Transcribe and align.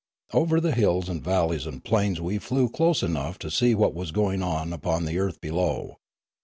Over 0.33 0.59
the 0.59 0.71
hills 0.71 1.09
and 1.09 1.23
valleys 1.23 1.67
and 1.67 1.83
plains 1.83 2.19
we 2.19 2.39
flew 2.39 2.69
close 2.69 3.03
enough 3.03 3.37
to 3.37 3.51
see 3.51 3.75
what 3.75 3.93
was 3.93 4.09
going 4.09 4.41
on 4.41 4.73
upon 4.73 5.05
the 5.05 5.19
earth 5.19 5.39
below. 5.39 5.97